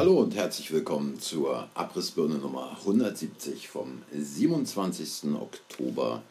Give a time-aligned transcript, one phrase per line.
[0.00, 5.34] Hallo und herzlich willkommen zur Abrissbirne Nummer 170 vom 27.
[5.34, 6.22] Oktober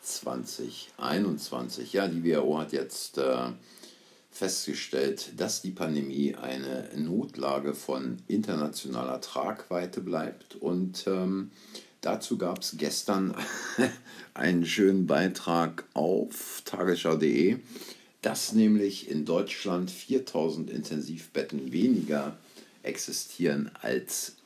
[0.00, 1.92] 2021.
[1.92, 3.50] Ja, die WHO hat jetzt äh,
[4.30, 11.50] festgestellt, dass die Pandemie eine Notlage von internationaler Tragweite bleibt und ähm,
[12.00, 13.34] dazu gab es gestern
[14.32, 17.58] einen schönen Beitrag auf tagesschau.de,
[18.22, 22.34] dass nämlich in Deutschland 4000 Intensivbetten weniger
[22.82, 24.36] existieren als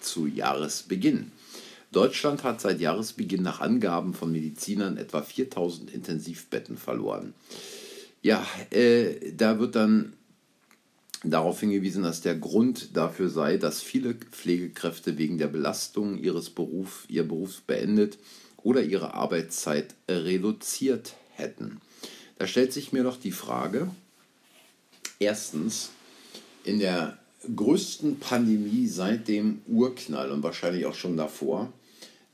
[0.00, 1.32] zu Jahresbeginn.
[1.92, 7.34] Deutschland hat seit Jahresbeginn nach Angaben von Medizinern etwa 4000 Intensivbetten verloren.
[8.20, 10.14] Ja, äh, da wird dann
[11.22, 17.04] darauf hingewiesen, dass der Grund dafür sei, dass viele Pflegekräfte wegen der Belastung ihres Berufs,
[17.08, 18.18] ihr Berufs beendet
[18.56, 21.80] oder ihre Arbeitszeit reduziert hätten.
[22.38, 23.88] Da stellt sich mir doch die Frage,
[25.18, 25.90] erstens,
[26.64, 27.18] in der
[27.54, 31.72] größten Pandemie seit dem Urknall und wahrscheinlich auch schon davor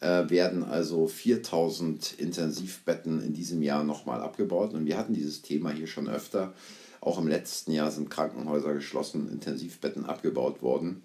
[0.00, 4.74] äh, werden also 4000 Intensivbetten in diesem Jahr nochmal abgebaut.
[4.74, 6.54] Und wir hatten dieses Thema hier schon öfter.
[7.00, 11.02] Auch im letzten Jahr sind Krankenhäuser geschlossen, Intensivbetten abgebaut worden.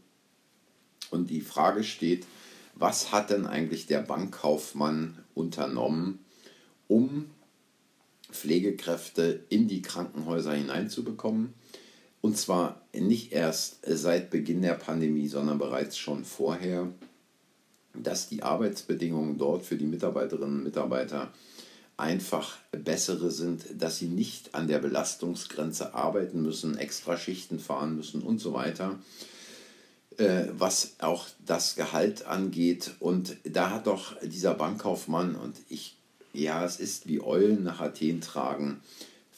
[1.11, 2.25] Und die Frage steht,
[2.73, 6.19] was hat denn eigentlich der Bankkaufmann unternommen,
[6.87, 7.27] um
[8.31, 11.53] Pflegekräfte in die Krankenhäuser hineinzubekommen?
[12.25, 16.91] Und zwar nicht erst seit Beginn der Pandemie, sondern bereits schon vorher,
[17.93, 21.31] dass die Arbeitsbedingungen dort für die Mitarbeiterinnen und Mitarbeiter
[21.97, 28.23] einfach bessere sind, dass sie nicht an der Belastungsgrenze arbeiten müssen, extra Schichten fahren müssen
[28.23, 28.97] und so weiter,
[30.17, 32.95] äh, was auch das Gehalt angeht.
[32.99, 35.95] Und da hat doch dieser Bankkaufmann, und ich,
[36.33, 38.81] ja, es ist wie Eulen nach Athen tragen,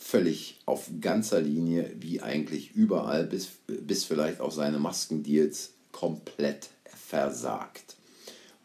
[0.07, 7.97] völlig auf ganzer Linie, wie eigentlich überall, bis, bis vielleicht auch seine Maskendeals komplett versagt.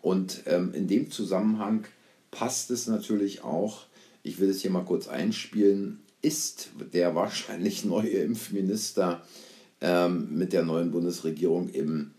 [0.03, 1.85] Und ähm, in dem Zusammenhang
[2.31, 3.87] passt es natürlich auch,
[4.23, 9.27] ich will es hier mal kurz einspielen, ist der wahrscheinlich neue Impfminister
[9.81, 12.13] ähm, mit der neuen Bundesregierung im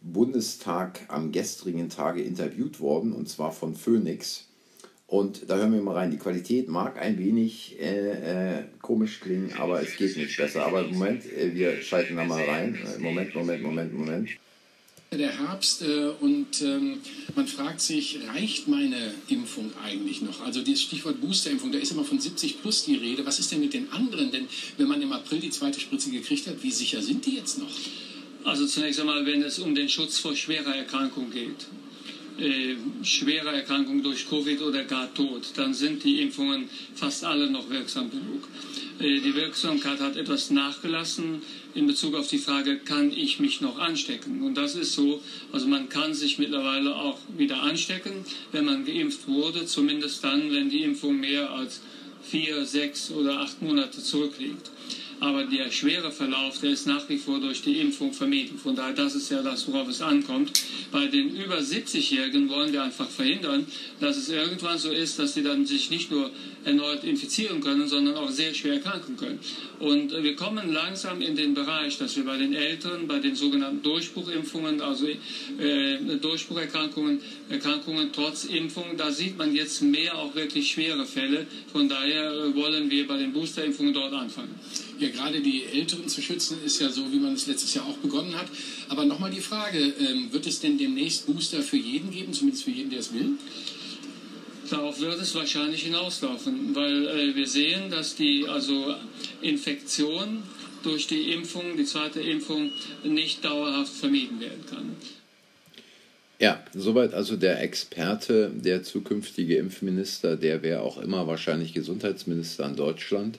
[0.00, 4.48] Bundestag am gestrigen Tage interviewt worden, und zwar von Phoenix.
[5.14, 6.10] Und da hören wir mal rein.
[6.10, 10.66] Die Qualität mag ein wenig äh, äh, komisch klingen, aber es geht nicht besser.
[10.66, 12.74] Aber Moment, äh, wir schalten da mal rein.
[12.74, 14.30] Äh, Moment, Moment, Moment, Moment.
[15.12, 16.98] Der Herbst äh, und ähm,
[17.36, 20.40] man fragt sich, reicht meine Impfung eigentlich noch?
[20.40, 23.24] Also das Stichwort Boosterimpfung, da ist immer von 70 plus die Rede.
[23.24, 24.32] Was ist denn mit den anderen?
[24.32, 24.48] Denn
[24.78, 27.70] wenn man im April die zweite Spritze gekriegt hat, wie sicher sind die jetzt noch?
[28.42, 31.68] Also zunächst einmal, wenn es um den Schutz vor schwerer Erkrankung geht,
[32.38, 37.70] äh, schwere Erkrankung durch Covid oder gar Tod, dann sind die Impfungen fast alle noch
[37.70, 38.48] wirksam genug.
[38.98, 41.42] Äh, die Wirksamkeit hat etwas nachgelassen
[41.74, 44.42] in Bezug auf die Frage, kann ich mich noch anstecken?
[44.42, 49.26] Und das ist so, also man kann sich mittlerweile auch wieder anstecken, wenn man geimpft
[49.26, 51.80] wurde, zumindest dann, wenn die Impfung mehr als
[52.22, 54.70] vier, sechs oder acht Monate zurückliegt.
[55.20, 58.58] Aber der schwere Verlauf, der ist nach wie vor durch die Impfung vermieden.
[58.58, 60.52] Von daher, das ist ja das, worauf es ankommt.
[60.90, 63.66] Bei den über 70-Jährigen wollen wir einfach verhindern,
[64.00, 66.30] dass es irgendwann so ist, dass sie dann sich nicht nur
[66.64, 69.38] erneut infizieren können, sondern auch sehr schwer erkranken können.
[69.78, 73.82] Und wir kommen langsam in den Bereich, dass wir bei den Älteren, bei den sogenannten
[73.82, 81.06] Durchbruchimpfungen, also äh, Durchbrucherkrankungen, Erkrankungen trotz Impfung, da sieht man jetzt mehr auch wirklich schwere
[81.06, 81.46] Fälle.
[81.72, 84.54] Von daher äh, wollen wir bei den Boosterimpfungen dort anfangen.
[84.98, 87.96] Ja, gerade die Älteren zu schützen, ist ja so, wie man es letztes Jahr auch
[87.98, 88.46] begonnen hat.
[88.88, 92.70] Aber nochmal die Frage, ähm, wird es denn demnächst Booster für jeden geben, zumindest für
[92.70, 93.36] jeden, der es will?
[94.70, 98.94] Darauf wird es wahrscheinlich hinauslaufen, weil äh, wir sehen, dass die also
[99.42, 100.42] Infektion
[100.82, 102.70] durch die Impfung, die zweite Impfung,
[103.02, 104.96] nicht dauerhaft vermieden werden kann.
[106.38, 112.76] Ja, soweit also der Experte, der zukünftige Impfminister, der wäre auch immer wahrscheinlich Gesundheitsminister in
[112.76, 113.38] Deutschland.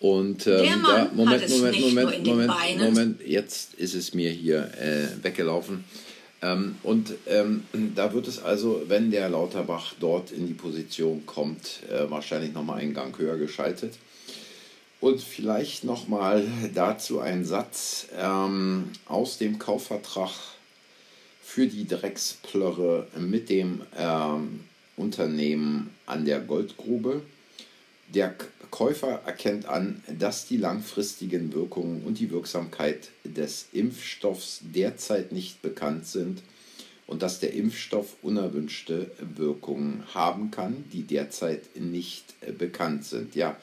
[0.00, 2.84] Und ähm, der Mann da, Moment, hat es Moment, nicht Moment, Moment, Beinen.
[2.84, 5.84] Moment, jetzt ist es mir hier äh, weggelaufen.
[6.40, 7.64] Ähm, und ähm,
[7.94, 12.80] da wird es also, wenn der Lauterbach dort in die Position kommt, äh, wahrscheinlich nochmal
[12.80, 13.94] einen Gang höher geschaltet.
[15.00, 16.44] Und vielleicht nochmal
[16.74, 20.32] dazu ein Satz ähm, aus dem Kaufvertrag
[21.42, 24.60] für die Drecksplörre mit dem ähm,
[24.96, 27.22] Unternehmen an der Goldgrube.
[28.08, 28.34] Der
[28.70, 36.06] Käufer erkennt an, dass die langfristigen Wirkungen und die Wirksamkeit des Impfstoffs derzeit nicht bekannt
[36.06, 36.42] sind
[37.06, 43.34] und dass der Impfstoff unerwünschte Wirkungen haben kann, die derzeit nicht bekannt sind.
[43.34, 43.56] Ja,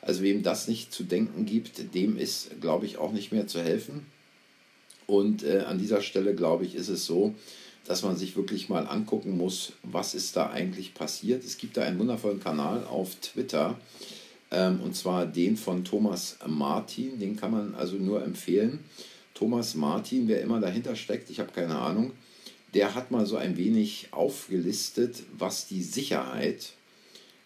[0.00, 3.62] also wem das nicht zu denken gibt, dem ist, glaube ich, auch nicht mehr zu
[3.62, 4.06] helfen.
[5.06, 7.34] Und äh, an dieser Stelle, glaube ich, ist es so,
[7.86, 11.44] dass man sich wirklich mal angucken muss, was ist da eigentlich passiert.
[11.44, 13.78] Es gibt da einen wundervollen Kanal auf Twitter,
[14.50, 18.80] ähm, und zwar den von Thomas Martin, den kann man also nur empfehlen.
[19.34, 22.12] Thomas Martin, wer immer dahinter steckt, ich habe keine Ahnung,
[22.74, 26.72] der hat mal so ein wenig aufgelistet, was die Sicherheit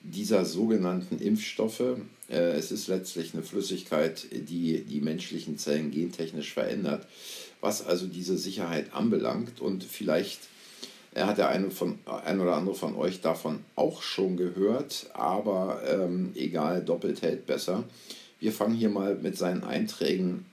[0.03, 1.99] dieser sogenannten Impfstoffe,
[2.29, 7.07] äh, es ist letztlich eine Flüssigkeit, die die menschlichen Zellen gentechnisch verändert,
[7.61, 9.61] was also diese Sicherheit anbelangt.
[9.61, 10.41] Und vielleicht
[11.15, 15.83] äh, hat der eine von, ein oder andere von euch davon auch schon gehört, aber
[15.89, 17.85] ähm, egal, doppelt hält besser.
[18.39, 20.47] Wir fangen hier mal mit seinen Einträgen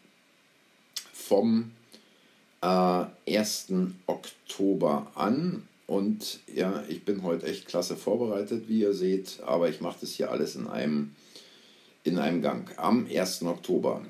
[1.14, 1.72] vom
[2.62, 3.68] äh, 1.
[4.08, 5.68] Oktober an.
[5.86, 10.12] Und ja, ich bin heute echt klasse vorbereitet, wie ihr seht, aber ich mache das
[10.12, 11.16] hier alles in einem,
[12.04, 12.78] in einem Gang.
[12.78, 13.44] Am 1.
[13.44, 14.02] Oktober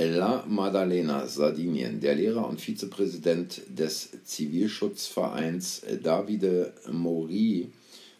[0.00, 1.98] La Maddalena, Sardinien.
[1.98, 7.72] Der Lehrer und Vizepräsident des Zivilschutzvereins Davide Mori,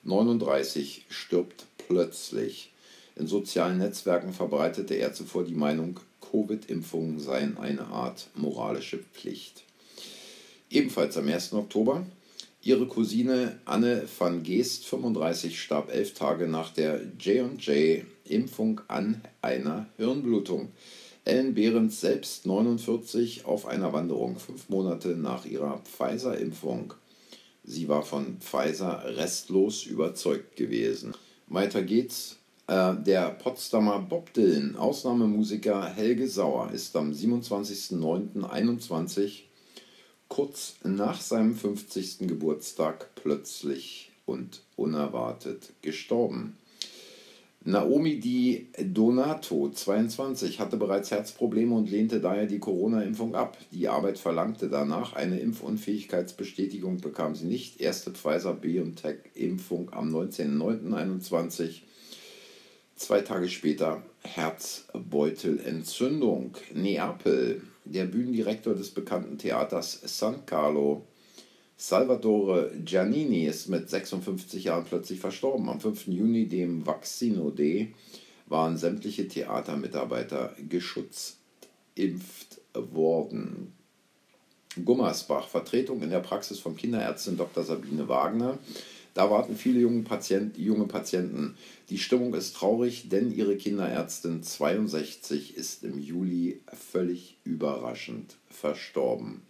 [0.02, 2.72] 39, stirbt plötzlich.
[3.14, 9.62] In sozialen Netzwerken verbreitete er zuvor die Meinung, Covid-Impfungen seien eine Art moralische Pflicht.
[10.70, 11.52] Ebenfalls am 1.
[11.52, 12.04] Oktober.
[12.60, 20.72] Ihre Cousine Anne van Geest, 35, starb elf Tage nach der J&J-Impfung an einer Hirnblutung.
[21.28, 26.94] Ellen Behrens selbst 49 auf einer Wanderung, fünf Monate nach ihrer Pfizer-Impfung.
[27.64, 31.14] Sie war von Pfizer restlos überzeugt gewesen.
[31.46, 32.36] Weiter geht's.
[32.66, 39.44] Äh, der Potsdamer Bob Dylan, Ausnahmemusiker Helge Sauer, ist am 27.09.21
[40.28, 42.18] kurz nach seinem 50.
[42.20, 46.57] Geburtstag plötzlich und unerwartet gestorben.
[47.64, 53.58] Naomi Di Donato, 22, hatte bereits Herzprobleme und lehnte daher die Corona-Impfung ab.
[53.72, 57.80] Die Arbeit verlangte danach eine Impfunfähigkeitsbestätigung, bekam sie nicht.
[57.80, 61.80] Erste Pfizer-BioNTech-Impfung am 19.09.21.
[62.94, 66.52] Zwei Tage später Herzbeutelentzündung.
[66.72, 67.62] Neapel.
[67.84, 71.04] Der Bühnendirektor des bekannten Theaters San Carlo
[71.80, 75.68] Salvatore Giannini ist mit 56 Jahren plötzlich verstorben.
[75.68, 76.08] Am 5.
[76.08, 77.94] Juni, dem Vaccino Day,
[78.46, 81.38] waren sämtliche Theatermitarbeiter geschützt
[81.94, 83.72] impft worden.
[84.84, 87.62] Gummersbach, Vertretung in der Praxis von Kinderärztin Dr.
[87.62, 88.58] Sabine Wagner.
[89.14, 91.56] Da warten viele junge, Patient, junge Patienten.
[91.90, 99.42] Die Stimmung ist traurig, denn ihre Kinderärztin 62 ist im Juli völlig überraschend verstorben.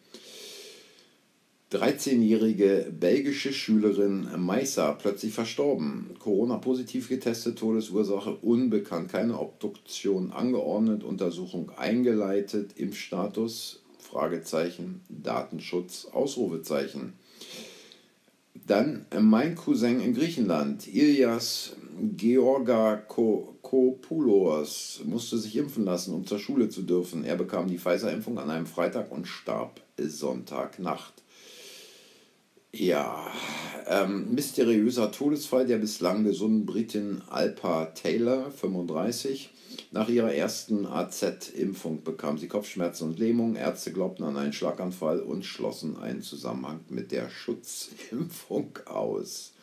[1.71, 6.17] 13-jährige belgische Schülerin Meissa plötzlich verstorben.
[6.19, 17.13] Corona-positiv getestet, Todesursache unbekannt, keine Obduktion angeordnet, Untersuchung eingeleitet, Impfstatus, Fragezeichen, Datenschutz, Ausrufezeichen.
[18.67, 21.77] Dann mein Cousin in Griechenland, Ilias
[22.17, 27.25] Georgakopoulos, musste sich impfen lassen, um zur Schule zu dürfen.
[27.25, 31.13] Er bekam die Pfizer-Impfung an einem Freitag und starb Sonntagnacht.
[32.79, 33.27] Ja,
[33.89, 39.51] ähm, mysteriöser Todesfall der bislang gesunden Britin Alpa Taylor, 35.
[39.91, 43.57] Nach ihrer ersten AZ-Impfung bekam sie Kopfschmerzen und Lähmung.
[43.57, 49.55] Ärzte glaubten an einen Schlaganfall und schlossen einen Zusammenhang mit der Schutzimpfung aus.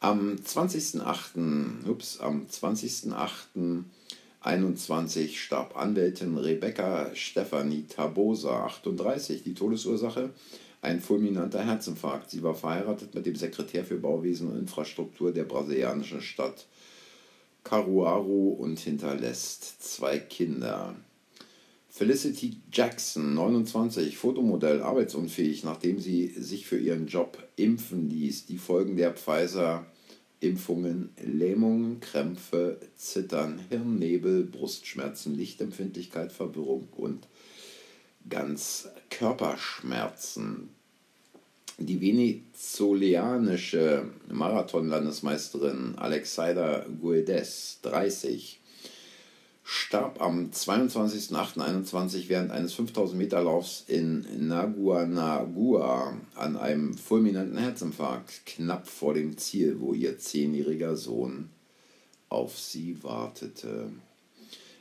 [0.00, 1.88] Am 20.08.
[1.88, 9.44] Ups, am 20.08.21 starb Anwältin Rebecca Stefanie Tabosa, 38.
[9.44, 10.30] Die Todesursache
[10.84, 12.30] ein fulminanter Herzinfarkt.
[12.30, 16.66] Sie war verheiratet mit dem Sekretär für Bauwesen und Infrastruktur der brasilianischen Stadt
[17.64, 20.94] Caruaru und hinterlässt zwei Kinder.
[21.88, 28.46] Felicity Jackson, 29, Fotomodell, arbeitsunfähig, nachdem sie sich für ihren Job impfen ließ.
[28.46, 37.28] Die Folgen der Pfizer-Impfungen: Lähmungen, Krämpfe, Zittern, Hirnnebel, Brustschmerzen, Lichtempfindlichkeit, Verwirrung und
[38.28, 40.73] ganz Körperschmerzen.
[41.78, 48.60] Die venezoleanische Marathonlandesmeisterin Alexaida Guedes, 30,
[49.64, 58.86] starb am 22.08.21 während eines 5000 Meter Laufs in Naguanagua an einem fulminanten Herzinfarkt, knapp
[58.86, 61.50] vor dem Ziel, wo ihr zehnjähriger Sohn
[62.28, 63.90] auf sie wartete.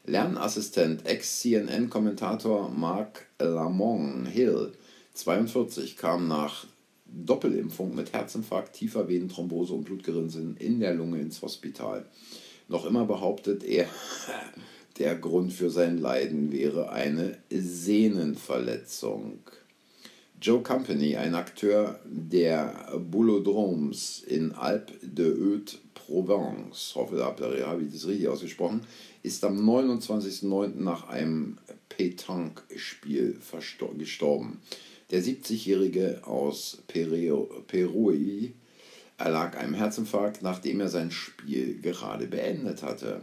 [0.05, 4.73] Lernassistent, Ex-CNN-Kommentator Mark Lamont Hill,
[5.13, 6.67] 42, kam nach
[7.05, 12.05] Doppelimpfung mit Herzinfarkt, tiefer Venenthrombose und Blutgerinnseln in der Lunge ins Hospital.
[12.67, 13.87] Noch immer behauptet er,
[14.99, 19.39] Der Grund für sein Leiden wäre eine Sehnenverletzung.
[20.39, 27.25] Joe Company, ein Akteur der Boulodromes in Alpes de Haute Provence, hoffe, da
[27.65, 28.81] habe ich das richtig ausgesprochen,
[29.23, 30.75] ist am 29.09.
[30.75, 31.57] nach einem
[31.89, 33.39] Petanque-Spiel
[33.97, 34.59] gestorben.
[35.11, 38.53] Der 70-Jährige aus Perui
[39.17, 43.21] erlag einem Herzinfarkt, nachdem er sein Spiel gerade beendet hatte.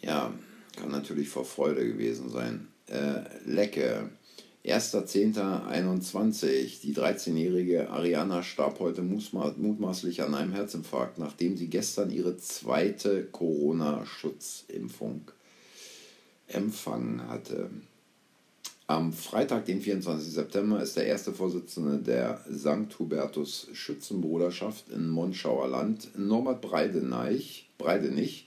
[0.00, 0.32] Ja,
[0.76, 2.68] kann natürlich vor Freude gewesen sein.
[2.86, 4.08] Äh, Lecke.
[4.64, 6.80] 1.10.21.
[6.82, 15.30] Die 13-jährige Ariana starb heute mutmaßlich an einem Herzinfarkt, nachdem sie gestern ihre zweite Corona-Schutzimpfung
[16.48, 17.70] empfangen hatte.
[18.90, 20.32] Am Freitag, den 24.
[20.32, 22.98] September, ist der erste Vorsitzende der St.
[22.98, 28.46] Hubertus Schützenbruderschaft in Monschauer Land, Norbert Breidenich, Breidenich,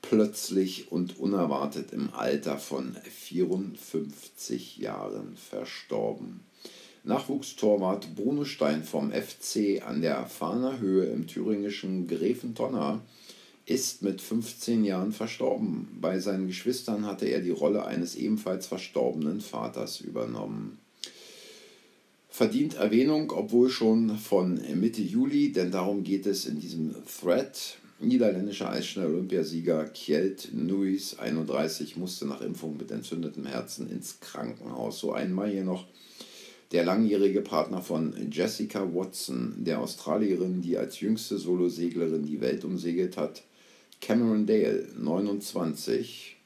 [0.00, 6.40] plötzlich und unerwartet im Alter von 54 Jahren verstorben.
[7.04, 13.02] Nachwuchstorwart Bruno Stein vom FC an der Fahner Höhe im thüringischen Gräfentonner
[13.64, 15.88] ist mit 15 Jahren verstorben.
[16.00, 20.78] Bei seinen Geschwistern hatte er die Rolle eines ebenfalls verstorbenen Vaters übernommen.
[22.28, 27.76] Verdient Erwähnung, obwohl schon von Mitte Juli, denn darum geht es in diesem Thread.
[28.00, 34.98] Niederländischer Eisschnell-Olympiasieger Kjeld Nuis, 31, musste nach Impfung mit entzündetem Herzen ins Krankenhaus.
[34.98, 35.86] So einmal hier noch
[36.72, 43.16] der langjährige Partner von Jessica Watson, der Australierin, die als jüngste Soloseglerin die Welt umsegelt
[43.16, 43.42] hat,
[44.02, 46.36] Cameron Dale, 29,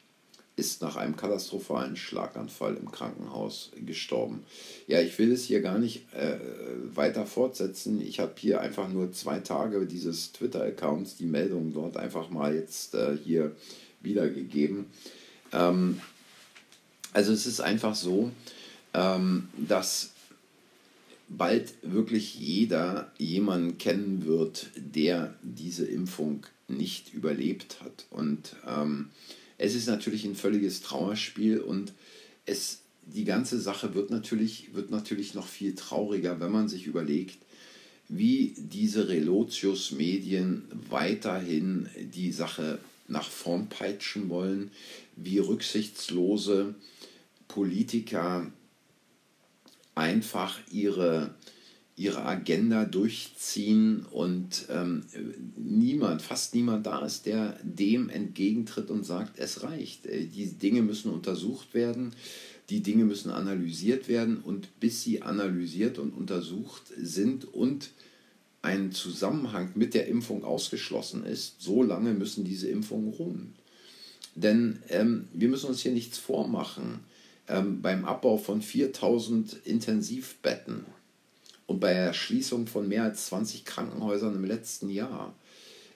[0.57, 4.45] ist nach einem katastrophalen Schlaganfall im Krankenhaus gestorben.
[4.87, 6.39] Ja, ich will es hier gar nicht äh,
[6.95, 8.01] weiter fortsetzen.
[8.01, 12.95] Ich habe hier einfach nur zwei Tage dieses Twitter-Accounts, die Meldung dort einfach mal jetzt
[12.95, 13.57] äh, hier
[14.03, 14.87] wiedergegeben.
[15.53, 16.01] Ähm,
[17.15, 18.31] also es ist einfach so,
[18.93, 20.13] ähm, dass
[21.29, 28.07] bald wirklich jeder jemanden kennen wird, der diese Impfung nicht überlebt hat.
[28.11, 29.11] Und ähm,
[29.59, 31.93] es ist natürlich ein völliges Trauerspiel und
[32.45, 37.39] es, die ganze Sache wird natürlich, wird natürlich noch viel trauriger, wenn man sich überlegt,
[38.09, 44.71] wie diese Relotius-Medien weiterhin die Sache nach vorn peitschen wollen,
[45.17, 46.75] wie rücksichtslose
[47.49, 48.51] Politiker
[49.95, 51.35] einfach ihre
[51.97, 55.05] ihre Agenda durchziehen und ähm,
[55.57, 60.05] niemand, fast niemand da ist, der dem entgegentritt und sagt, es reicht.
[60.05, 62.15] Äh, die Dinge müssen untersucht werden,
[62.69, 67.91] die Dinge müssen analysiert werden und bis sie analysiert und untersucht sind und
[68.61, 73.55] ein Zusammenhang mit der Impfung ausgeschlossen ist, so lange müssen diese Impfungen ruhen.
[74.35, 77.01] Denn ähm, wir müssen uns hier nichts vormachen.
[77.49, 80.85] Ähm, beim Abbau von 4000 Intensivbetten
[81.67, 85.35] und bei der Schließung von mehr als 20 Krankenhäusern im letzten Jahr.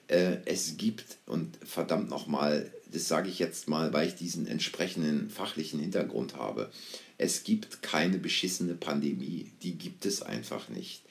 [0.07, 5.29] Äh, es gibt, und verdammt nochmal, das sage ich jetzt mal, weil ich diesen entsprechenden
[5.29, 6.69] fachlichen Hintergrund habe,
[7.17, 9.51] es gibt keine beschissene Pandemie.
[9.63, 11.03] Die gibt es einfach nicht.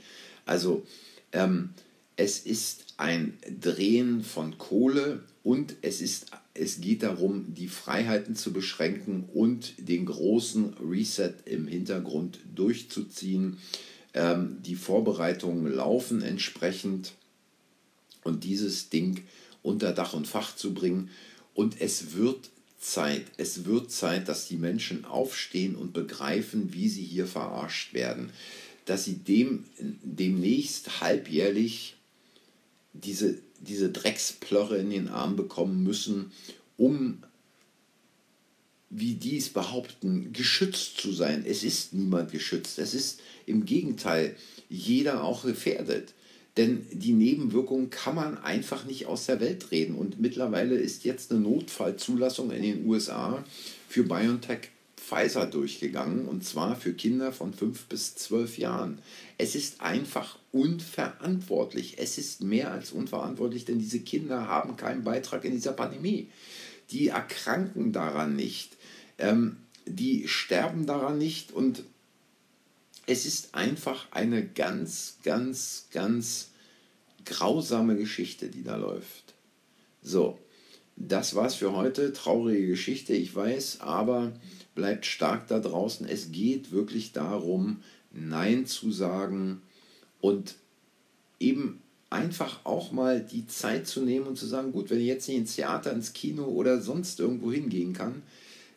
[0.45, 0.85] Also
[1.33, 1.71] ähm,
[2.17, 8.53] es ist ein Drehen von Kohle und es, ist, es geht darum, die Freiheiten zu
[8.53, 13.57] beschränken und den großen Reset im Hintergrund durchzuziehen.
[14.15, 17.13] Ähm, die Vorbereitungen laufen entsprechend
[18.25, 19.23] und dieses Ding
[19.63, 21.11] unter Dach und Fach zu bringen.
[21.55, 22.51] Und es wird
[22.81, 28.31] Zeit, es wird Zeit, dass die Menschen aufstehen und begreifen, wie sie hier verarscht werden.
[28.87, 31.97] Dass sie dem, demnächst halbjährlich
[32.93, 36.33] diese, diese Drecksplörre in den Arm bekommen müssen,
[36.77, 37.23] um
[38.91, 41.45] wie die es behaupten, geschützt zu sein.
[41.47, 42.79] Es ist niemand geschützt.
[42.79, 44.37] Es ist im Gegenteil
[44.69, 46.13] jeder auch gefährdet.
[46.57, 49.95] Denn die Nebenwirkungen kann man einfach nicht aus der Welt reden.
[49.95, 53.45] Und mittlerweile ist jetzt eine Notfallzulassung in den USA
[53.89, 56.27] für BioNTech Pfizer durchgegangen.
[56.27, 58.99] Und zwar für Kinder von 5 bis 12 Jahren.
[59.39, 61.99] Es ist einfach unverantwortlich.
[61.99, 66.29] Es ist mehr als unverantwortlich, denn diese Kinder haben keinen Beitrag in dieser Pandemie.
[66.91, 68.77] Die erkranken daran nicht
[69.21, 71.85] ähm, die sterben daran nicht und
[73.07, 76.51] es ist einfach eine ganz, ganz, ganz
[77.25, 79.35] grausame Geschichte, die da läuft.
[80.03, 80.39] So,
[80.97, 82.13] das war's für heute.
[82.13, 84.33] Traurige Geschichte, ich weiß, aber
[84.75, 86.07] bleibt stark da draußen.
[86.07, 89.63] Es geht wirklich darum, Nein zu sagen
[90.21, 90.57] und
[91.39, 95.29] eben einfach auch mal die Zeit zu nehmen und zu sagen, gut, wenn ich jetzt
[95.29, 98.23] nicht ins Theater, ins Kino oder sonst irgendwo hingehen kann,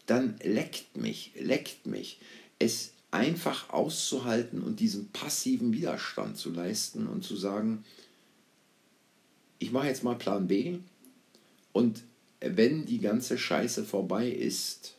[0.05, 2.19] dann leckt mich, leckt mich.
[2.59, 7.83] Es einfach auszuhalten und diesen passiven Widerstand zu leisten und zu sagen,
[9.59, 10.79] ich mache jetzt mal Plan B
[11.71, 12.01] und
[12.39, 14.95] wenn die ganze Scheiße vorbei ist,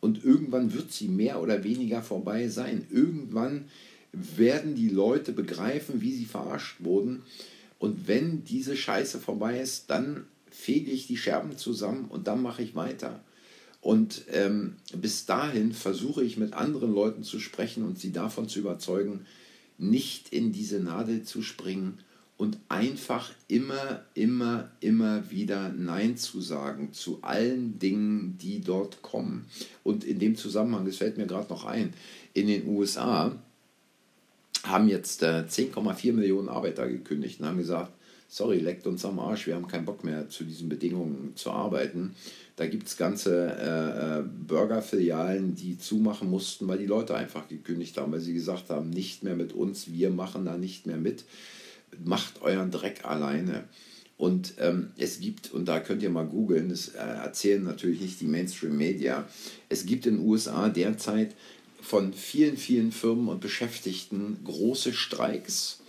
[0.00, 3.66] und irgendwann wird sie mehr oder weniger vorbei sein, irgendwann
[4.12, 7.22] werden die Leute begreifen, wie sie verarscht wurden.
[7.78, 12.62] Und wenn diese Scheiße vorbei ist, dann fege ich die Scherben zusammen und dann mache
[12.62, 13.22] ich weiter.
[13.80, 18.58] Und ähm, bis dahin versuche ich mit anderen Leuten zu sprechen und sie davon zu
[18.58, 19.26] überzeugen,
[19.78, 21.98] nicht in diese Nadel zu springen
[22.36, 29.46] und einfach immer, immer, immer wieder Nein zu sagen zu allen Dingen, die dort kommen.
[29.82, 31.92] Und in dem Zusammenhang, das fällt mir gerade noch ein,
[32.34, 33.36] in den USA
[34.64, 37.92] haben jetzt äh, 10,4 Millionen Arbeiter gekündigt und haben gesagt,
[38.30, 42.14] sorry, leckt uns am Arsch, wir haben keinen Bock mehr zu diesen Bedingungen zu arbeiten.
[42.54, 47.98] Da gibt es ganze äh, äh, Burgerfilialen, die zumachen mussten, weil die Leute einfach gekündigt
[47.98, 51.24] haben, weil sie gesagt haben, nicht mehr mit uns, wir machen da nicht mehr mit.
[52.04, 53.64] Macht euren Dreck alleine.
[54.16, 58.20] Und ähm, es gibt, und da könnt ihr mal googeln, das äh, erzählen natürlich nicht
[58.20, 59.26] die Mainstream-Media,
[59.68, 61.34] es gibt in den USA derzeit
[61.80, 65.80] von vielen, vielen Firmen und Beschäftigten große Streiks,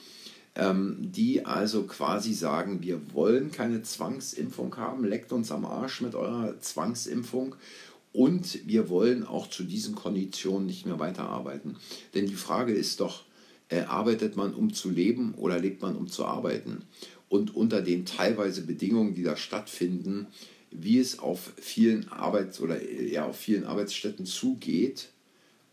[0.56, 6.60] die also quasi sagen, wir wollen keine Zwangsimpfung haben, leckt uns am Arsch mit eurer
[6.60, 7.56] Zwangsimpfung
[8.14, 11.78] und wir wollen auch zu diesen Konditionen nicht mehr weiterarbeiten.
[12.14, 13.24] Denn die Frage ist doch,
[13.70, 16.84] äh, arbeitet man um zu leben oder lebt man um zu arbeiten?
[17.30, 20.28] Und unter den teilweise Bedingungen, die da stattfinden,
[20.72, 25.11] wie es auf vielen Arbeits- oder ja, auf vielen Arbeitsstätten zugeht,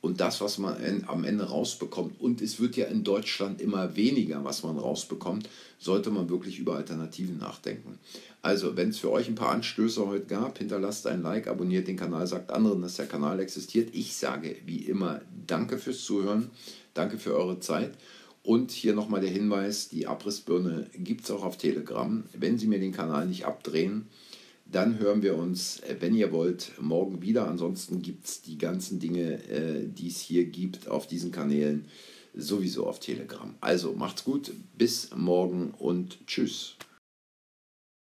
[0.01, 0.77] und das, was man
[1.09, 6.11] am Ende rausbekommt, und es wird ja in Deutschland immer weniger, was man rausbekommt, sollte
[6.11, 7.99] man wirklich über Alternativen nachdenken.
[8.41, 11.97] Also, wenn es für euch ein paar Anstöße heute gab, hinterlasst ein Like, abonniert den
[11.97, 13.91] Kanal, sagt anderen, dass der Kanal existiert.
[13.93, 16.51] Ich sage wie immer Danke fürs Zuhören,
[16.95, 17.93] danke für eure Zeit.
[18.45, 22.23] Und hier nochmal der Hinweis, die Abrissbirne gibt es auch auf Telegram.
[22.33, 24.07] Wenn Sie mir den Kanal nicht abdrehen,
[24.71, 27.49] dann hören wir uns, äh, wenn ihr wollt, morgen wieder.
[27.49, 31.87] Ansonsten gibt es die ganzen Dinge, äh, die es hier gibt auf diesen Kanälen,
[32.35, 33.55] sowieso auf Telegram.
[33.61, 36.77] Also macht's gut, bis morgen und tschüss.